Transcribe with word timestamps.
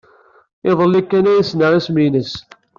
Iḍelli 0.69 1.01
kan 1.03 1.29
ay 1.31 1.43
ssneɣ 1.45 1.71
isem-nnes. 1.79 2.33